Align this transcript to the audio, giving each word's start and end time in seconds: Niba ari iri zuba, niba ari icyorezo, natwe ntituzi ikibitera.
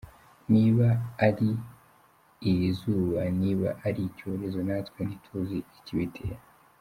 Niba 0.53 0.87
ari 1.27 1.49
iri 2.49 2.69
zuba, 2.79 3.21
niba 3.41 3.67
ari 3.87 4.01
icyorezo, 4.09 4.59
natwe 4.67 4.99
ntituzi 5.07 5.57
ikibitera. 5.79 6.39